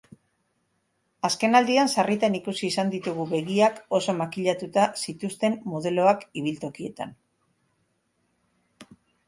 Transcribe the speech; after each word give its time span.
Azkenaldian 1.27 1.91
sarritan 1.95 2.37
ikusi 2.39 2.65
izan 2.69 2.89
ditugu 2.95 3.27
begiak 3.35 3.77
oso 3.99 4.17
makillatuta 4.23 4.87
zituzten 5.05 5.61
modeloak 5.77 6.27
ibiltokietan. 6.45 7.17